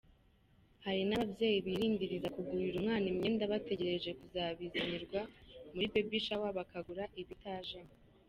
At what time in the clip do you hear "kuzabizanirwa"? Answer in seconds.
4.19-5.19